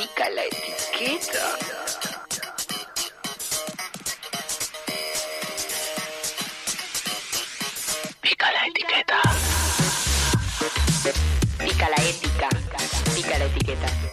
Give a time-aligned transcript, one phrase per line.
[0.00, 1.58] Pica la etiqueta.
[8.22, 9.20] Pica la etiqueta.
[11.58, 12.48] Pica la ética.
[13.14, 14.09] Pica la etiqueta.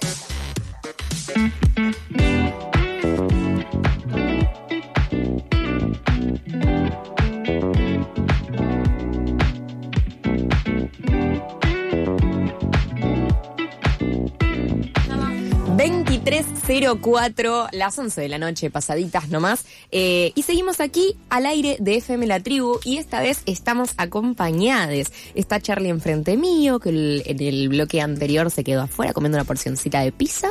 [16.77, 19.65] ...23.04, las 11 de la noche, pasaditas nomás...
[19.91, 22.79] Eh, y seguimos aquí al aire de FM La Tribu...
[22.83, 25.11] ...y esta vez estamos acompañadas.
[25.33, 26.79] Está Charlie enfrente mío...
[26.79, 29.13] ...que en el bloque anterior se quedó afuera...
[29.13, 30.49] ...comiendo una porcioncita de pizza...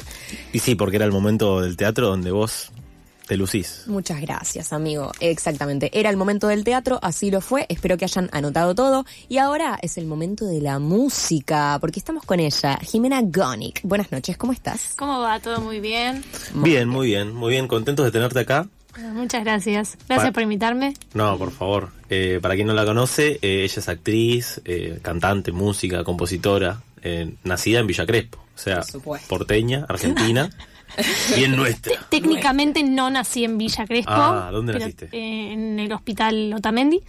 [0.53, 2.73] Y sí, porque era el momento del teatro donde vos
[3.27, 3.83] te lucís.
[3.87, 5.11] Muchas gracias, amigo.
[5.21, 5.91] Exactamente.
[5.99, 7.67] Era el momento del teatro, así lo fue.
[7.69, 9.05] Espero que hayan anotado todo.
[9.29, 13.81] Y ahora es el momento de la música, porque estamos con ella, Jimena Gonic.
[13.83, 14.93] Buenas noches, ¿cómo estás?
[14.97, 15.41] ¿Cómo va?
[15.41, 16.23] ¿Todo muy bien?
[16.55, 17.67] Bien, muy bien, muy bien.
[17.69, 18.69] Contentos de tenerte acá.
[19.13, 19.99] Muchas gracias.
[20.09, 20.95] Gracias Pa- por invitarme.
[21.13, 21.91] No, por favor.
[22.09, 27.35] Eh, para quien no la conoce, eh, ella es actriz, eh, cantante, música, compositora, eh,
[27.45, 28.39] nacida en Villa Crespo.
[28.55, 30.49] O sea, Por porteña, argentina,
[31.37, 31.93] bien nuestra.
[32.09, 34.11] Técnicamente no nací en Villa Crespo.
[34.13, 35.09] Ah, ¿dónde pero, naciste?
[35.13, 37.01] eh, en el hospital Otamendi.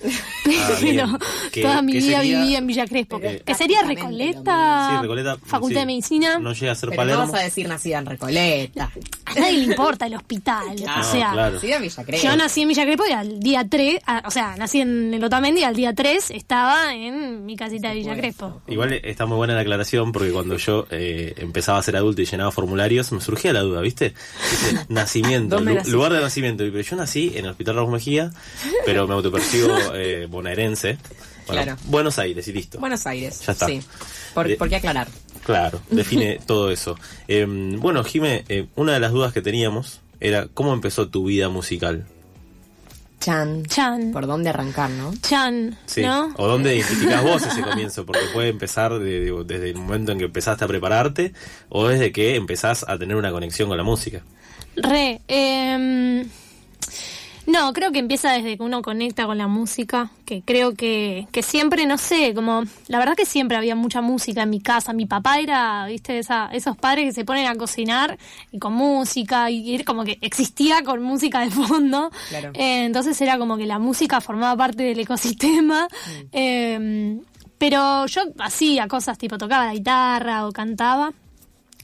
[0.47, 1.07] Ah, pero
[1.51, 2.41] ¿Qué- toda mi vida sería?
[2.41, 3.19] viví en Villa Crespo.
[3.21, 4.89] Eh, que sería Recoleta.
[4.95, 5.37] Sí, Recoleta.
[5.43, 5.79] Facultad sí.
[5.81, 6.39] de Medicina.
[6.39, 7.31] No llega a ser Pero no Palermo.
[7.31, 8.91] vas a decir nacida en Recoleta.
[9.25, 10.75] A nadie le importa el hospital.
[10.75, 11.53] Claro, o sea, claro.
[11.55, 12.27] Nacida en Villa Crespo.
[12.27, 15.61] yo nací en Villa Crespo y al día 3, o sea, nací en el Otamendi
[15.61, 18.61] y al día 3 estaba en mi casita de Villa Crespo.
[18.67, 22.25] Igual está muy buena la aclaración porque cuando yo eh, empezaba a ser adulto y
[22.25, 24.13] llenaba formularios me surgía la duda, ¿viste?
[24.51, 26.63] Dice, nacimiento, lugar de nacimiento.
[26.63, 28.31] Pero yo nací en el Hospital Raúl Mejía,
[28.85, 30.97] pero me autopercibo eh, bonaerense.
[31.47, 31.77] Bueno, Claro.
[31.85, 32.79] Buenos Aires y listo.
[32.79, 33.41] Buenos Aires.
[33.45, 33.67] Ya está.
[33.67, 33.81] Sí.
[34.33, 35.07] ¿Por, por qué aclarar?
[35.45, 36.97] Claro, define todo eso.
[37.27, 41.47] Eh, bueno, Jime, eh, una de las dudas que teníamos era cómo empezó tu vida
[41.49, 42.05] musical.
[43.19, 43.65] Chan.
[43.65, 44.11] Chan.
[44.11, 45.11] ¿Por dónde arrancar, no?
[45.21, 46.01] Chan, Sí.
[46.03, 46.33] ¿no?
[46.37, 48.05] ¿O dónde identificás vos ese comienzo?
[48.05, 51.33] Porque puede empezar de- desde el momento en que empezaste a prepararte
[51.69, 54.21] o desde que empezás a tener una conexión con la música.
[54.75, 55.21] Re.
[55.27, 56.25] em,
[57.47, 61.41] no, creo que empieza desde que uno conecta con la música, que creo que, que
[61.41, 64.91] siempre, no sé, como, la verdad que siempre había mucha música en mi casa.
[64.91, 68.17] Mi papá era, viste, esa, esos padres que se ponen a cocinar
[68.51, 72.11] y con música, y era como que existía con música de fondo.
[72.27, 72.51] Claro.
[72.53, 75.87] Eh, entonces era como que la música formaba parte del ecosistema.
[76.31, 77.21] Em,
[77.57, 81.13] pero yo hacía cosas tipo tocaba la guitarra o cantaba.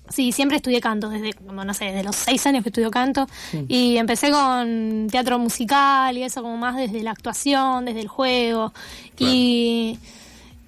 [0.09, 3.27] Sí, siempre estudié canto, desde, como no sé, desde los seis años que estudio canto.
[3.67, 8.73] Y empecé con teatro musical y eso como más desde la actuación, desde el juego.
[9.17, 9.97] Y,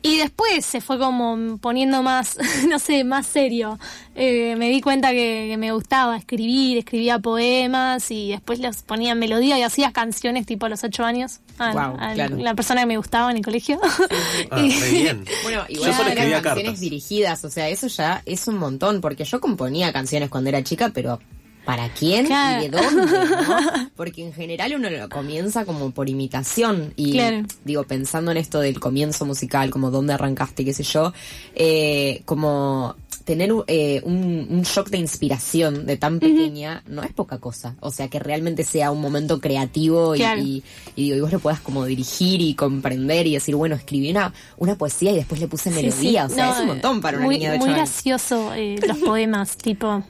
[0.05, 2.37] y después se fue como poniendo más,
[2.69, 3.79] no sé, más serio.
[4.13, 9.13] Eh, me di cuenta que, que me gustaba escribir, escribía poemas y después los ponía
[9.13, 11.39] en melodía y hacía canciones tipo a los ocho años.
[11.57, 12.37] A, Guau, a claro.
[12.37, 13.79] la persona que me gustaba en el colegio.
[14.51, 15.25] Ah, re bien.
[15.43, 16.79] Bueno, Yo igual solo eran canciones cartas.
[16.79, 20.91] dirigidas, o sea, eso ya es un montón, porque yo componía canciones cuando era chica,
[20.93, 21.19] pero
[21.65, 22.63] ¿para quién Claro.
[22.63, 23.01] y de dónde?
[23.05, 23.89] no?
[23.95, 27.43] Porque en general uno lo comienza como por imitación y Claro.
[27.63, 31.11] digo, pensando en esto del comienzo musical, como dónde arrancaste, qué sé yo,
[31.55, 32.95] eh, como
[33.25, 37.75] tener eh, un, un shock de inspiración de tan pequeña no es poca cosa.
[37.79, 40.41] O sea, que realmente sea un momento creativo y, Claro.
[40.43, 40.63] y,
[40.95, 44.31] y digo, y vos lo puedas como dirigir y comprender y decir, bueno, escribí una,
[44.57, 46.27] una poesía y después le puse melodía.
[46.27, 46.33] sí.
[46.33, 48.97] O sea, No, es un montón para una muy, niña de Muy gracioso eh, los
[49.05, 50.03] poemas, tipo...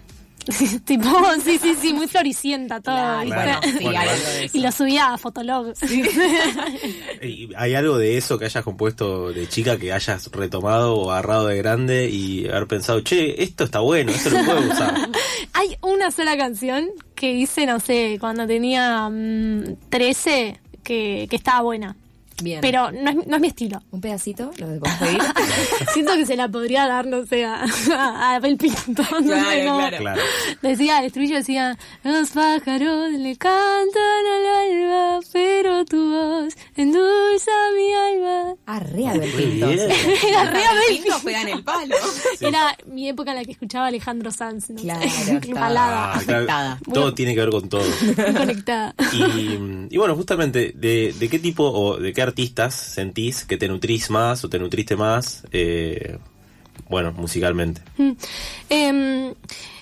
[0.86, 1.10] tipo,
[1.44, 3.22] sí, sí, sí, muy floricienta todo.
[3.22, 3.60] Sí, Bueno.
[4.54, 5.74] Y lo subía a Fotolog.
[7.22, 11.48] ¿Y ¿Hay algo de eso que hayas compuesto de chica que hayas retomado o agarrado
[11.48, 15.10] de grande y haber pensado, che, esto está bueno, esto lo puedo usar?
[15.54, 21.62] Hay una sola canción que hice, no sé, cuando tenía mm, 13, que, que estaba
[21.62, 21.96] buena.
[22.42, 22.60] Bien.
[22.62, 23.82] Pero no es, no es mi estilo.
[23.92, 24.52] ¿Un pedacito?
[24.58, 25.22] ¿Lo podemos pedir?
[25.94, 27.64] Siento que se la podría dar, no sé, a,
[27.94, 29.04] a Abel Pinto.
[29.12, 29.98] no sé Claro, claro.
[29.98, 30.22] Claro.
[30.62, 37.94] Decía, el estribillo decía, los pájaros le cantan al alba, pero tu voz endulza mi
[37.94, 38.56] alma.
[38.66, 39.68] Ah, re Abel Pinto.
[39.68, 39.80] bien.
[40.28, 41.96] Era re Abel Pinto en el palo.
[42.42, 44.70] Era mi época en la que escuchaba a Alejandro Sanz.
[44.72, 44.82] ¿no?
[44.82, 45.02] Claro,
[45.54, 46.14] balada.
[46.16, 47.84] Ah, claro, todo tiene que ver con todo.
[48.16, 48.94] Conectada.
[49.14, 53.68] Y, y bueno, justamente, de, de qué tipo o de qué artistas sentís que te
[53.68, 56.18] nutrís más o te nutriste más, eh,
[56.90, 57.82] bueno, musicalmente?
[57.98, 58.12] Mm.
[58.70, 59.34] Em,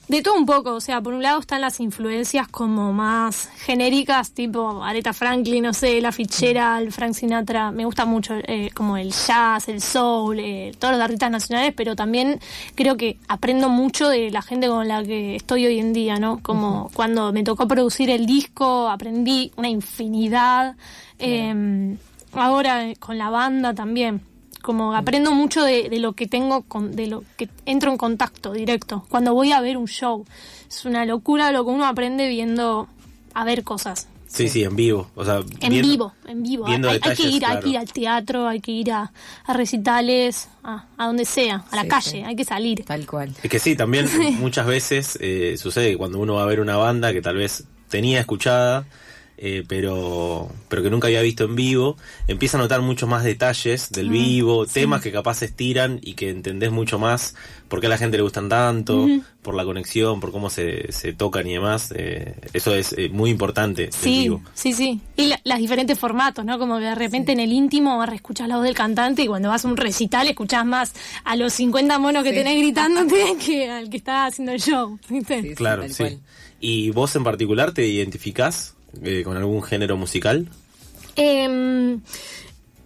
[0.05, 4.31] De todo un poco, o sea, por un lado están las influencias como más genéricas,
[4.31, 7.71] tipo Aretha Franklin, no sé, La Fitzgerald, Frank Sinatra.
[7.71, 11.95] Me gusta mucho eh, como el jazz, el soul, eh, todos los artistas nacionales, pero
[11.95, 12.41] también
[12.75, 16.39] creo que aprendo mucho de la gente con la que estoy hoy en día, ¿no?
[16.41, 20.75] Como cuando me tocó producir el disco, aprendí una infinidad.
[21.17, 21.95] Eh,
[22.35, 24.21] ahora con la banda también
[24.61, 28.53] como aprendo mucho de, de lo que tengo, con, de lo que entro en contacto
[28.53, 29.05] directo.
[29.09, 30.25] Cuando voy a ver un show,
[30.69, 32.87] es una locura lo que uno aprende viendo
[33.33, 34.07] a ver cosas.
[34.25, 35.11] Sí, sí, en vivo.
[35.15, 36.65] O sea, En viendo- vivo, en vivo.
[36.65, 39.11] viendo hay, hay que ir, hay que ir al teatro, hay que ir a,
[39.45, 42.23] a recitales, a, a donde sea, a la Sí, calle, sí.
[42.23, 42.85] hay que salir.
[42.85, 43.33] Tal cual.
[43.43, 44.07] Es que sí, también
[44.39, 47.65] muchas veces eh, sucede que cuando uno va a ver una banda que tal vez
[47.89, 48.85] tenía escuchada,
[49.37, 51.97] eh, pero, pero que nunca había visto en vivo,
[52.27, 56.29] empieza a notar muchos más detalles del vivo, temas que capaz se estiran y que
[56.29, 57.35] entendés mucho más
[57.67, 59.07] por qué a la gente le gustan tanto,
[59.41, 61.91] por la conexión, por cómo se, se tocan y demás.
[61.95, 64.41] eh, eso es eh, muy importante Sí, vivo.
[64.53, 65.01] sí, sí.
[65.17, 66.59] Y la- los diferentes formatos, ¿no?
[66.59, 69.65] Como que de repente en el íntimo escuchás la voz del cantante y cuando vas
[69.65, 70.93] a un recital escuchás más
[71.23, 72.35] a los 50 monos que Sí.
[72.35, 73.15] tenés gritándote
[73.45, 75.41] que al que está haciendo el show, ¿viste?
[75.41, 75.95] Sí, sí, Claro, sí.
[75.97, 76.19] cual.
[76.59, 80.47] ¿Y vos en particular te identificás eh, con algún género musical?
[81.15, 81.97] Eh,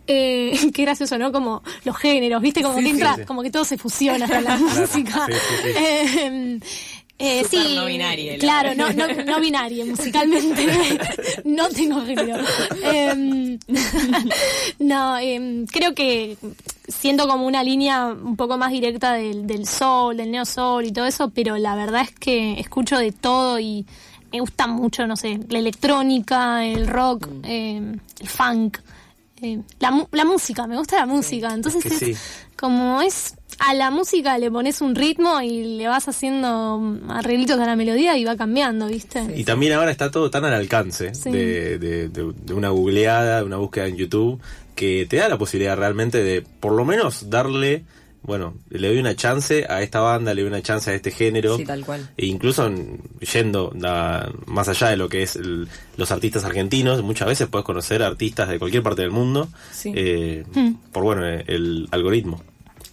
[0.08, 1.32] eh, qué gracioso, ¿no?
[1.32, 2.62] Como los géneros, ¿viste?
[2.62, 3.22] Como Sí, que entra, sí.
[3.26, 5.26] como que todo se fusiona hasta la música.
[5.28, 5.70] sí, sí, sí.
[5.78, 6.60] Eh,
[7.20, 10.68] eh, sí, no binaria la- claro, no, no, no binaria, musicalmente
[11.46, 12.44] no tengo género.
[12.84, 13.58] Eh,
[14.80, 16.38] no, eh, creo que
[16.88, 20.92] siento como una línea un poco más directa del, del soul, del neo soul y
[20.92, 23.86] todo eso, pero la verdad es que escucho de todo y
[24.32, 27.42] me gusta mucho, no sé, la electrónica, el rock, Mm.
[27.46, 28.78] eh, el funk,
[29.42, 31.54] eh, la, mu- la música, me gusta la música.
[31.54, 32.24] Entonces Es que es sí.
[32.56, 37.66] como es a la música le pones un ritmo y le vas haciendo arreglitos a
[37.66, 39.24] la melodía y va cambiando, ¿viste?
[39.36, 41.32] Y también ahora está todo tan al alcance Sí.
[41.32, 44.40] de, de- de- de una googleada, de una búsqueda en YouTube,
[44.76, 47.84] que te da la posibilidad realmente de, por lo menos, darle,
[48.28, 51.58] bueno, le doy una chance a esta banda, le doy una chance a este género.
[51.58, 52.08] Sí, tal cual.
[52.18, 53.02] E incluso en-
[53.34, 57.66] yendo a- más allá de lo que es el- los artistas argentinos, muchas veces puedes
[57.66, 59.92] conocer artistas de cualquier parte del mundo Sí.
[59.96, 60.74] eh, Hmm.
[60.92, 62.44] por, bueno, el algoritmo.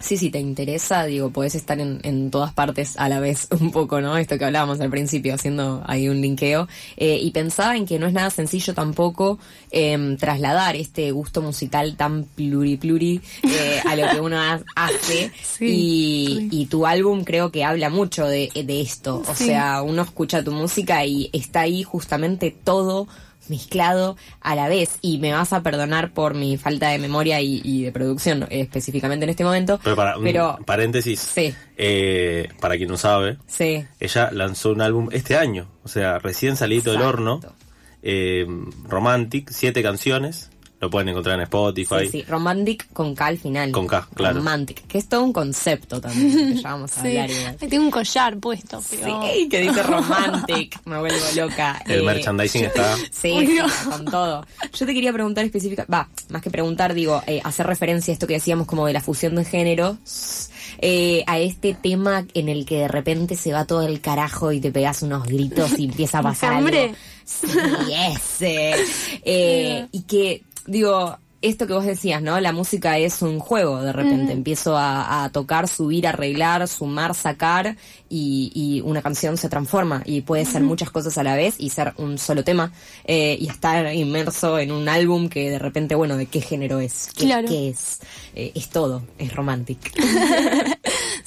[0.05, 3.71] Sí, si te interesa, digo, podés estar en, en todas partes a la vez un
[3.71, 4.19] poco, ¿no?
[4.19, 6.69] Esto que hablábamos al principio, haciendo ahí un linkeo.
[6.99, 9.39] Eh, y pensaba en que no es nada sencillo tampoco
[9.71, 15.31] em, trasladar este gusto musical tan pluri pluri eh, a lo que uno ha- hace.
[15.43, 16.49] Sí, y, sí.
[16.51, 19.23] y tu álbum creo que habla mucho de, de esto.
[19.27, 19.47] O Sí.
[19.47, 23.09] sea, uno escucha tu música y está ahí justamente todo
[23.49, 27.61] mezclado a la vez y me vas a perdonar por mi falta de memoria y,
[27.65, 31.55] y de producción eh, específicamente en este momento Pero para un paréntesis, Sí.
[31.77, 36.57] eh, para quien no sabe, sí ella lanzó un álbum este año, o sea, recién
[36.57, 37.41] salido del horno,
[38.03, 38.47] eh,
[38.85, 40.51] Romantic, siete canciones,
[40.85, 41.97] lo pueden encontrar en Spotify.
[42.03, 44.37] sí, sí, romantic con K al final Con K, claro.
[44.39, 47.09] romantic que es todo un concepto también que ya vamos a Sí.
[47.09, 49.23] hablar igual Ahí tengo un collar puesto, pero...
[49.33, 51.83] Sí, que dice romantic, me vuelvo loca.
[51.87, 52.97] El Eh, merchandising yo- está.
[53.11, 53.91] Sí, Uy, sí, no.
[53.91, 54.47] con todo.
[54.73, 58.27] Yo te quería preguntar específica, va, más que preguntar, digo, eh, hacer referencia a esto
[58.27, 62.79] que decíamos como de la fusión de géneros, eh, a este tema en el que
[62.81, 66.23] de repente se va todo el carajo y te pegas unos gritos y empieza a
[66.23, 66.67] pasar algo.
[66.67, 66.95] Hombre.
[67.25, 67.47] Sí,
[68.13, 68.75] ese.
[69.25, 72.41] Eh, y que, digo, esto que vos decías, ¿no?
[72.41, 74.33] La música es un juego, de repente.
[74.33, 77.77] Empiezo a, a tocar, subir, arreglar, sumar, sacar,
[78.09, 80.03] y, y una canción se transforma.
[80.07, 82.73] Y puede ser muchas cosas a la vez y ser un solo tema.
[83.05, 87.11] eh, y estar inmerso en un álbum que de repente, bueno, ¿de qué género es?
[87.15, 87.47] ¿Qué, Claro.
[87.47, 88.01] qué es?
[88.35, 89.93] Eh, es todo, es romantic.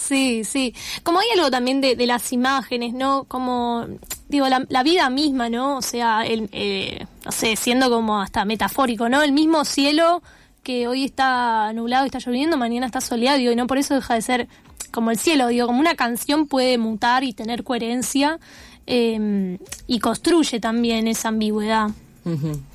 [0.07, 0.73] Sí, sí.
[1.03, 3.25] Como hay algo también de, de las imágenes, ¿no?
[3.25, 3.85] Como,
[4.29, 5.75] digo, la, la vida misma, ¿no?
[5.75, 9.21] O sea, el, eh, no sé, siendo como hasta metafórico, ¿no?
[9.21, 10.21] El mismo cielo
[10.63, 13.95] que hoy está nublado y está lloviendo, mañana está soleado, digo, y no por eso
[13.95, 14.47] deja de ser
[14.91, 18.39] como el cielo, digo, como una canción puede mutar y tener coherencia
[18.85, 21.89] eh, y construye también esa ambigüedad.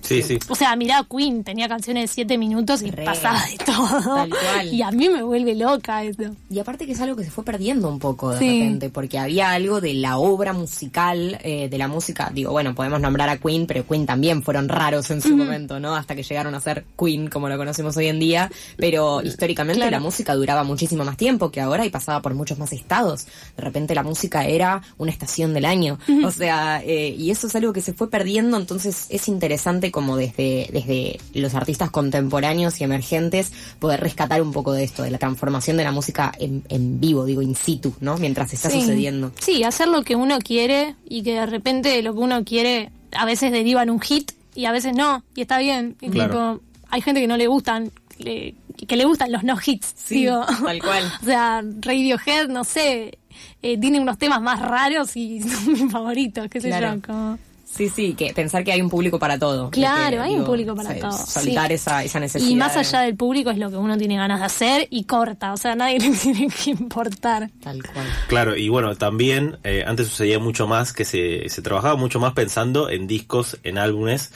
[0.01, 0.39] Sí, sí.
[0.49, 3.05] O sea, mirá, Queen tenía canciones de siete minutos y Re.
[3.05, 4.15] pasaba de todo.
[4.15, 4.73] Tal cual.
[4.73, 6.35] Y a mí me vuelve loca eso.
[6.51, 8.61] Y aparte que es algo que se fue perdiendo un poco de Sí.
[8.61, 13.01] repente, porque había algo de la obra musical, eh, de la música, digo, bueno, podemos
[13.01, 15.95] nombrar a Queen, pero Queen también fueron raros en su momento, ¿no?
[15.95, 19.91] Hasta que llegaron a ser Queen como lo conocemos hoy en día, pero históricamente Claro.
[19.93, 23.27] la música duraba muchísimo más tiempo que ahora y pasaba por muchos más estados.
[23.57, 27.55] De repente la música era una estación del año, o sea, eh, y eso es
[27.57, 32.81] algo que se fue perdiendo, entonces es interesante como como desde, desde los artistas contemporáneos
[32.81, 36.65] y emergentes, poder rescatar un poco de esto, de la transformación de la música en,
[36.69, 38.17] en vivo, digo, in situ, ¿no?
[38.19, 38.81] Mientras está Sí.
[38.81, 39.33] sucediendo.
[39.41, 43.25] Sí, hacer lo que uno quiere y que de repente lo que uno quiere a
[43.25, 45.97] veces deriva en un hit y a veces no, y está bien.
[46.01, 46.33] Y Claro.
[46.59, 48.55] tipo, hay gente que no le gustan, le-
[48.87, 50.45] que le gustan los no hits, Sí, digo.
[50.65, 51.05] tal cual.
[51.23, 53.19] o sea, Radiohead, no sé,
[53.63, 56.97] eh, tiene unos temas más raros y son mis favoritos, qué sé Claro.
[56.97, 57.03] yo.
[57.07, 57.39] Como...
[57.75, 59.71] Sí, sí, que pensar que hay un público para todo.
[59.71, 61.13] Claro, Que, hay un público para todo.
[61.13, 61.75] Soltar sí.
[61.75, 62.51] esa, esa necesidad.
[62.51, 65.05] Y más de- allá del público es lo que uno tiene ganas de hacer y
[65.05, 67.51] corta, o sea, nadie le tiene que importar.
[67.63, 68.07] Tal cual.
[68.29, 72.35] Claro, y bueno, también eh, antes sucedía mucho más que se, se trabajaba mucho más
[72.35, 74.33] pensando en discos, en álbumes,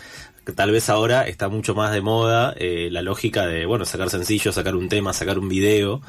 [0.54, 4.54] tal vez ahora está mucho más de moda eh, la lógica de, bueno, sacar sencillos,
[4.54, 6.00] sacar un tema, sacar un video,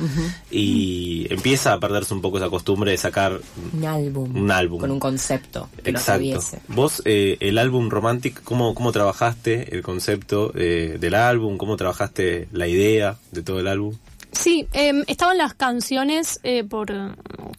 [0.51, 3.39] y empieza a perderse un poco esa costumbre de sacar
[3.73, 4.35] Un álbum.
[4.35, 4.79] un álbum.
[4.79, 6.39] Con un concepto que Exacto.
[6.67, 11.57] Vos, eh, el álbum Romantic, ¿cómo, ¿cómo trabajaste el concepto eh, del álbum?
[11.57, 13.95] ¿Cómo trabajaste la idea de todo el álbum?
[14.31, 16.91] Sí, eh, estaban las canciones eh, por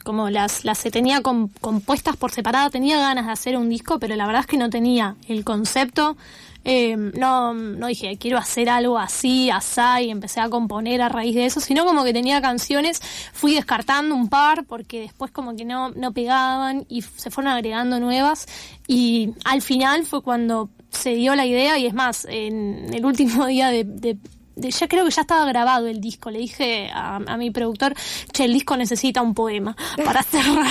[0.04, 2.70] como las las se tenía com- compuestas por separada.
[2.70, 6.16] Tenía ganas de hacer un disco, pero la verdad es que no tenía el concepto.
[6.64, 11.34] Eh, no, no dije quiero hacer algo así, asá y empecé a componer a raíz
[11.34, 13.00] de eso, sino como que tenía canciones,
[13.32, 18.00] fui descartando un par porque después como que no, no pegaban y se fueron agregando
[18.00, 18.46] nuevas
[18.86, 23.46] y al final fue cuando se dio la idea y es más, en el último
[23.46, 24.18] día de-
[24.60, 26.30] ya creo que ya estaba grabado el disco.
[26.30, 27.94] Le dije a, a mi productor,
[28.32, 30.66] che, el disco necesita un poema para cerrar.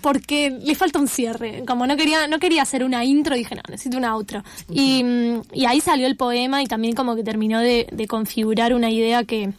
[0.00, 1.64] Porque le falta un cierre.
[1.66, 4.42] Como no quería, no quería hacer una intro, dije, no, necesito una outro.
[4.68, 5.04] y,
[5.52, 9.24] y ahí salió el poema y también como que terminó de, de configurar una idea
[9.24, 9.52] que,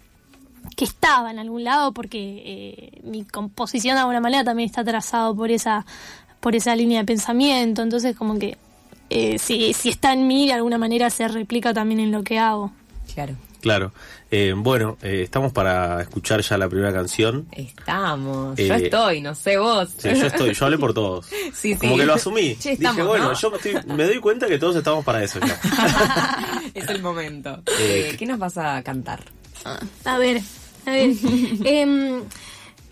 [0.76, 5.36] que estaba en algún lado porque eh, mi composición de alguna manera también está trazado
[5.36, 5.86] por esa,
[6.40, 7.82] por esa línea de pensamiento.
[7.82, 8.58] Entonces como que
[9.10, 12.40] eh, si, si está en mí, de alguna manera se replica también en lo que
[12.40, 12.72] hago.
[13.14, 13.36] Claro.
[13.62, 13.92] Claro.
[14.32, 17.48] Eh, bueno, eh, estamos para escuchar ya la primera canción.
[17.52, 18.58] Estamos.
[18.58, 19.90] Eh, yo estoy, no sé vos.
[19.98, 21.28] Sí, yo estoy, yo hablé por todos.
[21.54, 21.76] Sí, sí.
[21.76, 22.56] Como que lo asumí.
[22.56, 23.34] Che, estamos, Dije, bueno, ¿no?
[23.34, 25.60] yo me, estoy- me doy cuenta que todos estamos para eso ya.
[26.74, 27.62] es el momento.
[27.80, 29.24] Eh, Eh, ¿Qué nos vas a cantar?
[30.06, 30.42] A ver,
[30.86, 31.10] a ver.
[31.66, 32.24] Em,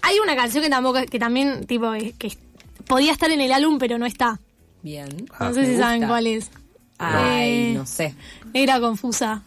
[0.02, 2.38] hay una canción que tampoco, que también, tipo, eh, que
[2.86, 4.40] podía estar en el álbum, pero no está.
[4.84, 5.26] Bien.
[5.40, 6.52] No sé Me si saben cuál es.
[7.00, 8.14] Ay, Eh, no sé.
[8.54, 9.42] Negra confusa.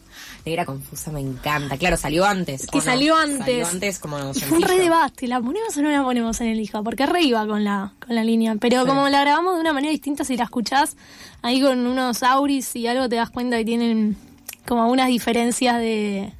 [0.45, 1.77] Negra confusa me encanta.
[1.77, 2.67] Claro, salió antes.
[2.67, 3.39] Que salió antes.
[3.39, 6.49] Salió antes como Y fue un re debate, ¿la ponemos o no la ponemos en
[6.49, 6.83] el disco?
[6.83, 8.57] Porque re iba con la, con la línea.
[8.61, 10.97] Pero como la grabamos de una manera distinta, si la escuchás
[11.43, 14.17] ahí con unos auris y algo, te das cuenta que tienen
[14.67, 16.33] como unas diferencias de,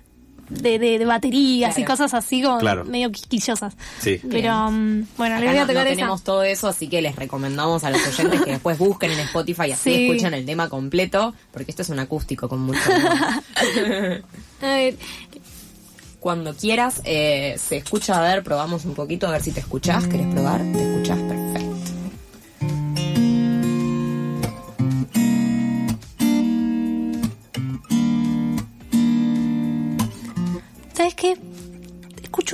[0.53, 2.85] de, de- de baterías y cosas así como Claro.
[2.85, 3.75] medio quisquillosas.
[4.01, 4.21] Sí.
[4.31, 5.97] Pero mm, bueno, le Acá voy a no, no tocar esa.
[5.97, 9.69] tenemos todo eso, así que les recomendamos a los oyentes que después busquen en Spotify
[9.69, 10.07] y así Sí.
[10.11, 14.23] escuchan el tema completo, porque esto es un acústico con mucho amor.
[14.63, 14.97] A ver,
[16.21, 20.07] Cuando quieras, eh, se escucha, a ver, probamos un poquito, a ver si te escuchás.
[20.07, 20.61] ¿Querés probar?
[20.73, 21.19] ¿Te escuchás?
[21.19, 21.42] Perfecto.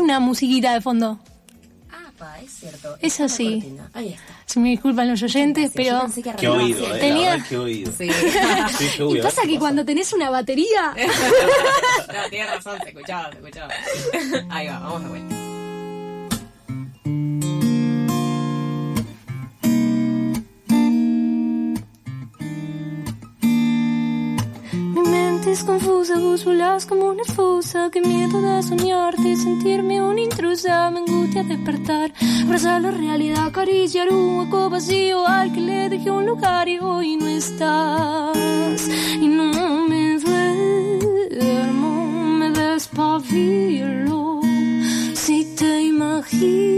[0.08, 1.18] Una musiquita de fondo.
[2.20, 2.96] Ah, es cierto.
[3.00, 3.52] Eso Está la sí.
[3.60, 3.90] cortina.
[3.94, 4.22] Ahí está.
[4.46, 6.00] Se me disculpan los oyentes, pero...
[6.00, 6.96] pensé que Qué oído, así.
[6.96, 6.98] eh.
[6.98, 7.92] Tenía- qué oído.
[7.96, 8.08] Sí.
[8.78, 10.94] Sí, qué Y pasa ¿Qué que cuando tenés una batería...
[10.96, 13.72] no, tienes razón, se escuchaba, se escuchaba.
[14.50, 15.34] Ahí va, vamos de vuelta.
[25.64, 30.90] Confusa, bússolas como una excusa Que miedo da soñarte, sentirme una intrusa.
[30.90, 32.12] Me angustia despertar,
[32.44, 37.16] abrazar la realidad Acariciar un hueco vacío al que le dejé un lugar Y hoy
[37.16, 38.88] no estás.
[39.20, 41.92] Y no me duermo,
[42.38, 44.40] me despabilo
[45.14, 46.68] Si te imagino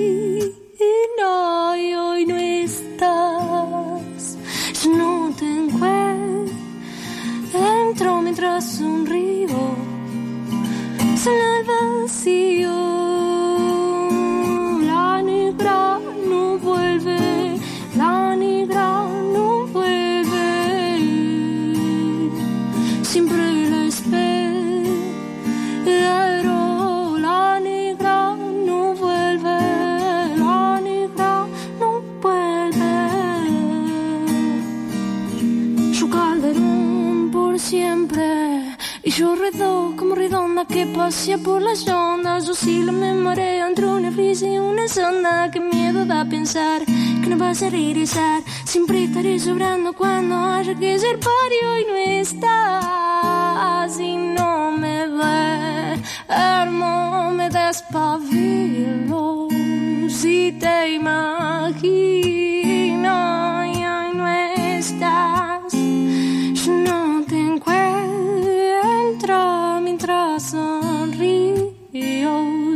[41.21, 42.49] pasea por las ondas.
[42.49, 45.51] Oscila me mareo entre una brisa y una sonda.
[45.51, 48.43] Que miedo da pensar que no vas a regresar.
[48.65, 52.90] Siempre estaré sobrando cuando haya que ser pario y no estás.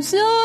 [0.04, 0.43] Sola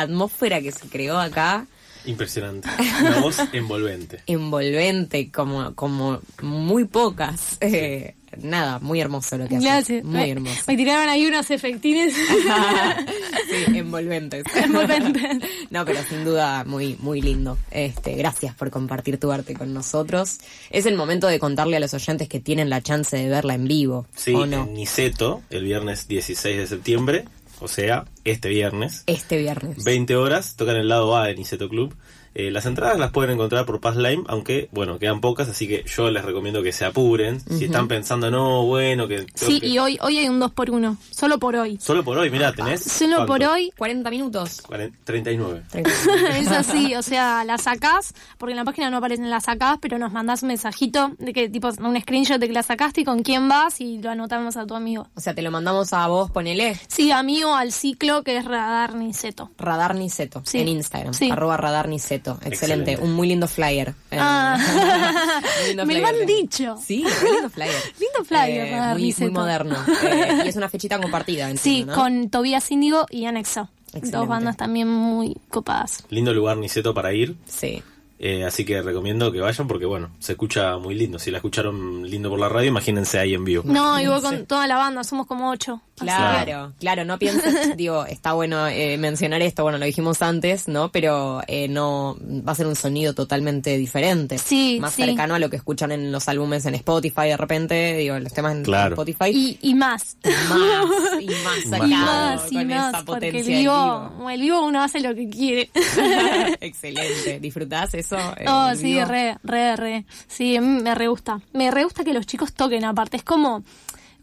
[0.00, 1.66] la, atmósfera que se creó acá,
[2.06, 2.66] Impresionante.
[3.02, 4.20] Una voz envolvente.
[4.26, 7.58] envolvente, como, como muy pocas.
[7.60, 9.68] Eh, nada, muy hermoso lo que haces.
[9.68, 10.04] Gracias.
[10.04, 10.62] Muy Me- hermoso.
[10.66, 12.14] Me tiraron ahí unos efectines.
[13.50, 14.44] sí, envolventes.
[14.54, 15.22] Envolventes.
[15.70, 17.56] No, pero sin duda muy, muy lindo.
[17.70, 20.38] Este, gracias por compartir tu arte con nosotros.
[20.70, 23.68] Es el momento de contarle a los oyentes que tienen la chance de verla en
[23.68, 24.06] vivo.
[24.16, 24.64] Sí, ¿O no?
[24.64, 27.24] en Niceto, el viernes 16 de septiembre,
[27.60, 29.84] o sea, este viernes, Este viernes.
[29.84, 31.94] 20 horas, tocan el lado A de Niceto Club.
[32.34, 35.84] Eh, las entradas las pueden encontrar por Pass Lime, aunque, bueno, quedan pocas, así que
[35.84, 37.40] yo les recomiendo que se apuren.
[37.40, 39.26] Si están pensando, no, bueno, que...
[39.34, 41.78] Sí, que- y hoy, hoy hay un 2 por 1 solo por hoy.
[41.80, 42.84] Solo por hoy, mirá, tenés...
[42.84, 44.62] Solo por hoy 40 minutos.
[44.62, 45.62] Cuaren- 39.
[45.70, 45.90] 30.
[46.38, 49.98] es así, o sea, la sacás, porque en la página no aparecen las sacás, pero
[49.98, 53.22] nos mandás un mensajito de que tipo un screenshot de que la sacaste y con
[53.24, 55.08] quién vas y lo anotamos a tu amigo.
[55.16, 58.94] O sea, te lo mandamos a vos, ponele Sí, amigo al ciclo que es Radar
[58.94, 59.50] Niceto.
[59.58, 60.58] Radar Niceto Sí.
[60.60, 61.12] en Instagram.
[61.12, 61.30] Sí.
[61.30, 62.19] Arroba Radar Niceto.
[62.20, 62.48] Excelente.
[62.92, 62.98] Excelente.
[62.98, 63.94] Un muy lindo flyer.
[64.10, 64.56] Eh, Ah.
[65.68, 66.76] lindo Me lo han dicho.
[66.84, 67.74] Sí, muy lindo flyer.
[68.00, 69.30] Lindo flyer, Radar muy, muy Niceto.
[69.32, 69.76] moderno.
[70.02, 71.46] Eh, y es una fechita compartida.
[71.56, 72.02] Sí, entiendo, ¿no?
[72.02, 73.68] con Tobías Índigo y Anexo.
[73.88, 74.16] Excelente.
[74.16, 76.04] Dos bandas también muy copadas.
[76.10, 77.36] Lindo lugar Niceto para ir.
[77.46, 77.82] Sí.
[78.22, 81.18] Eh, así que recomiendo que vayan porque, bueno, se escucha muy lindo.
[81.18, 83.62] Si la escucharon lindo por la radio, imagínense ahí en vivo.
[83.64, 85.80] No, y voy con toda la banda, somos como ocho.
[85.96, 90.66] Así Claro, claro, no pienses, digo, está bueno eh, mencionar esto, bueno, lo dijimos antes,
[90.68, 90.90] ¿no?
[90.92, 94.36] Pero eh, no, va a ser un sonido totalmente diferente.
[94.38, 95.04] Sí, Más sí.
[95.04, 98.54] cercano a lo que escuchan en los álbumes en Spotify de repente, digo, los temas
[98.54, 98.94] en Claro.
[98.96, 99.30] Spotify.
[99.30, 100.16] Y, y más.
[100.24, 103.62] más, y más Y sacado, Y más, y con más, esa porque el potencia del
[103.62, 105.70] vivo, el vivo uno hace lo que quiere.
[106.60, 107.40] Excelente.
[107.40, 108.09] ¿Disfrutás eso?
[108.16, 110.04] Eh, Oh, sí, re, re, re.
[110.26, 111.40] Sí, mí me re gusta.
[111.52, 113.16] Me re gusta que los chicos toquen aparte.
[113.16, 113.62] Es como,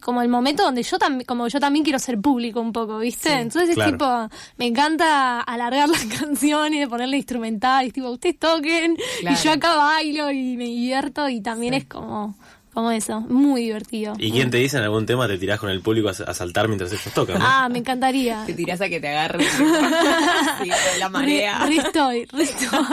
[0.00, 3.32] como el momento donde yo también, como yo también quiero ser público un poco, ¿viste?
[3.32, 3.90] Entonces claro.
[3.90, 9.36] es tipo, me encanta alargar las canciones, ponerle instrumental, y tipo, ustedes toquen, Claro.
[9.38, 12.36] y yo acá bailo y me divierto, y también es como,
[12.74, 14.14] como eso, muy divertido.
[14.18, 16.68] ¿Y quién te dice en algún tema te tirás con el público a, a saltar
[16.68, 17.38] mientras ellos tocan?
[17.38, 17.44] ¿no?
[17.46, 18.44] Ah, me encantaría.
[18.46, 21.64] Te tirás a que te agarre sí, con la marea.
[21.66, 22.68] Re, re estoy, re estoy.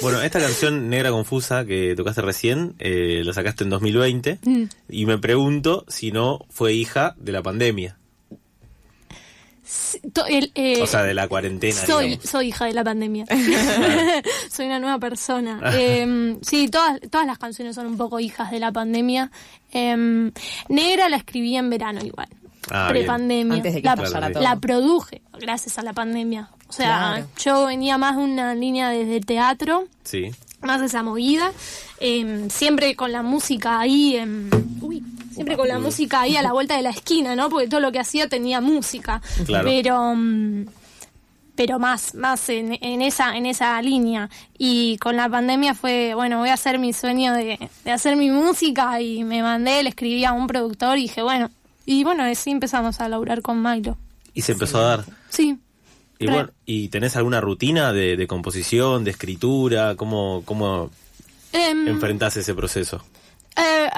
[0.00, 4.64] Bueno, esta canción Negra Confusa que tocaste recién, eh, la sacaste en 2020 Mm.
[4.90, 7.98] y me pregunto si no fue hija de la pandemia,
[10.28, 11.74] el, eh, o sea, de la cuarentena.
[11.74, 12.30] soy, digamos.
[12.30, 13.24] soy hija de la pandemia.
[14.50, 15.60] soy una nueva persona.
[15.74, 19.30] Eh, sí, todas, todas las canciones son un poco hijas de la pandemia.
[19.72, 20.30] Eh,
[20.68, 22.28] Negra la escribí en verano igual.
[22.70, 23.54] Ah, Prepandemia.
[23.56, 26.50] Antes de que la, Claro, la produje gracias a la pandemia.
[26.68, 27.26] O sea, Claro.
[27.38, 30.30] yo venía más de una línea desde el teatro, Sí.
[30.60, 31.50] más esa movida,
[32.00, 34.50] em, siempre con la música ahí, em,
[34.82, 35.02] uy,
[35.38, 37.48] siempre con la música ahí a la vuelta de la esquina, ¿no?
[37.48, 39.64] Porque todo lo que hacía tenía música, Claro.
[39.68, 40.64] pero mm,
[41.54, 46.38] pero más más en, en esa en esa línea y con la pandemia fue bueno
[46.38, 50.24] voy a hacer mi sueño de, de hacer mi música y me mandé le escribí
[50.24, 51.50] a un productor y dije bueno
[51.84, 53.96] y bueno así empezamos a laburar con Milo
[54.34, 55.04] Y se empezó a dar.
[55.30, 55.58] sí
[56.20, 59.96] Y bueno, ¿y tenés alguna rutina de, de composición, de escritura?
[59.96, 60.90] ¿Cómo, cómo
[61.52, 63.02] Em, enfrentás ese proceso?
[63.56, 63.88] Eh,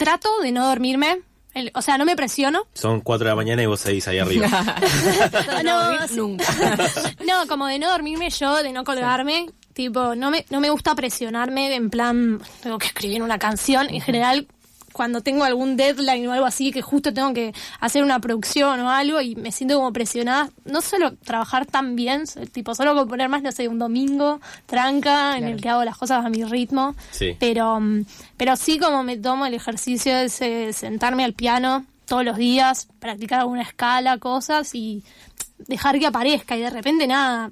[0.00, 1.20] trato de no dormirme.
[1.52, 2.66] El- o sea, no me presiono.
[2.72, 4.48] Son 4 de la mañana y vos seguís ahí arriba.
[5.62, 6.44] No, No, nunca.
[7.26, 9.46] No, como de no dormirme yo, de no colgarme.
[9.74, 13.88] Tipo, no me, no me gusta presionarme en plan, tengo que escribir una canción.
[13.90, 14.46] En general,
[14.92, 18.90] cuando tengo algún deadline o algo así, que justo tengo que hacer una producción o
[18.90, 23.42] algo y me siento como presionada, no suelo trabajar tan bien, tipo, solo componer más,
[23.42, 26.94] no sé, un domingo, tranca, en el que hago las cosas a mi ritmo.
[27.10, 27.36] Sí.
[27.38, 28.04] Pero, mm,
[28.36, 32.88] pero sí como me tomo el ejercicio de se- sentarme al piano todos los días,
[32.98, 35.02] practicar alguna escala, cosas y
[35.58, 37.50] dejar que aparezca y de repente nada,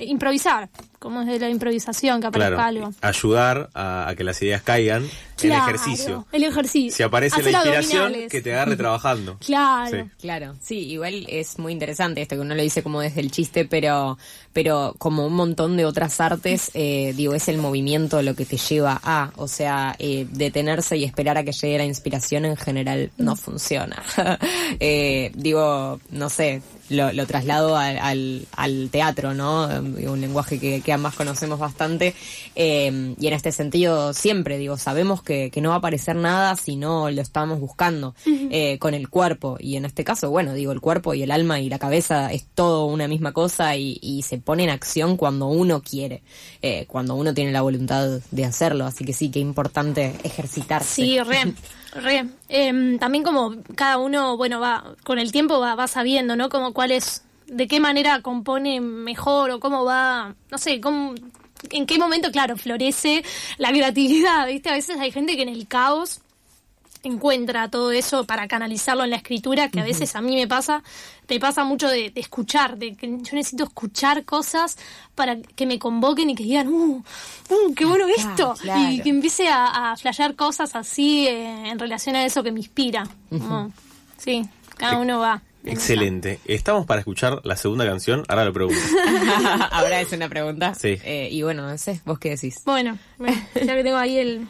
[0.00, 2.92] improvisar, como es de la improvisación que aparezca Claro, algo.
[3.00, 5.08] ayudar a, a que las ideas caigan.
[5.40, 6.26] El ejercicio.
[6.32, 6.96] El ejercicio.
[6.96, 9.36] Si aparece Hacer la inspiración, que te agarre trabajando.
[9.38, 9.96] Claro.
[10.04, 10.10] Sí.
[10.20, 13.64] Claro, sí, igual es muy interesante esto que uno lo dice como desde el chiste,
[13.64, 14.18] pero,
[14.52, 18.56] pero como un montón de otras artes, eh, digo, es el movimiento lo que te
[18.56, 23.12] lleva a, o sea, eh, detenerse y esperar a que llegue la inspiración en general
[23.18, 24.02] no funciona.
[24.80, 29.66] Eh, digo, no sé, lo, lo traslado al, al, al teatro, ¿no?
[29.66, 32.14] Un lenguaje que, que ambas conocemos bastante.
[32.54, 36.56] eh, y en este sentido, siempre, digo, sabemos que, que no va a aparecer nada
[36.56, 39.58] si no lo estamos buscando eh, con el cuerpo.
[39.60, 42.46] Y en este caso, bueno, digo, el cuerpo y el alma y la cabeza es
[42.54, 46.22] todo una misma cosa y, y se pone en acción cuando uno quiere,
[46.62, 48.86] eh, cuando uno tiene la voluntad de hacerlo.
[48.86, 50.94] Así que sí, qué importante ejercitarse.
[51.02, 51.52] Sí, re,
[51.92, 52.24] re.
[52.48, 56.48] Em, también como cada uno, bueno, va, con el tiempo va, va sabiendo, ¿no?
[56.48, 61.14] Como cuál es, de qué manera compone mejor o cómo va, no sé, cómo,
[61.70, 63.24] en qué momento, claro, florece
[63.56, 64.70] la creatividad, ¿viste?
[64.70, 66.20] A veces hay gente que en el caos
[67.02, 70.82] encuentra todo eso para canalizarlo en la escritura, que a veces a mí me pasa,
[71.26, 74.76] te pasa mucho de, de escuchar, de que yo necesito escuchar cosas
[75.14, 77.02] para que me convoquen y que digan, uh,
[77.50, 78.92] uh qué bueno esto, claro.
[78.92, 82.60] y que empiece a, a flashear cosas así eh, en relación a eso que me
[82.60, 83.06] inspira.
[84.16, 84.44] Sí,
[84.76, 85.42] cada uno va.
[85.68, 86.40] En Excelente.
[86.46, 88.24] Estamos para escuchar la segunda canción.
[88.28, 88.80] Ahora lo pregunto.
[89.70, 90.74] Ahora es una pregunta.
[90.74, 90.98] Sí.
[91.04, 92.62] Eh, y bueno, no sé, ¿vos qué decís?
[92.64, 92.98] bueno,
[93.54, 94.48] ya que tengo ahí el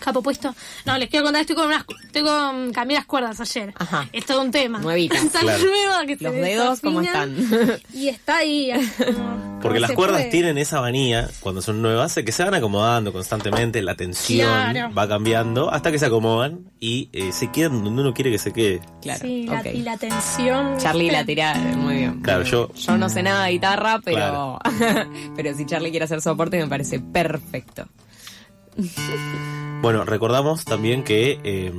[0.00, 0.54] capo puesto.
[0.86, 3.72] No, les quiero contar, estoy con unas, estoy con, cambié las cuerdas ayer.
[3.78, 4.08] Ajá.
[4.12, 4.78] Es todo un tema.
[4.78, 5.16] Nuevita.
[5.28, 5.64] Está Claro.
[5.64, 7.36] nueva que se Los dedos, ¿cómo están?
[7.94, 8.70] Y está ahí.
[9.14, 10.30] como- Porque las cuerdas puede.
[10.30, 14.94] tienen esa manía, cuando son nuevas, de que se van acomodando constantemente, la tensión Claro.
[14.94, 18.52] va cambiando hasta que se acomodan y eh, se quedan donde uno quiere que se
[18.52, 18.80] quede.
[19.02, 20.78] Claro, Sí, la- y la tensión.
[20.78, 22.20] Charlie la tira eh, muy bien.
[22.20, 24.58] Claro, yo Yo no sé nada de guitarra, pero,
[25.36, 27.86] pero si Charlie quiere hacer soporte me parece perfecto.
[29.82, 31.72] Bueno, recordamos también que eh,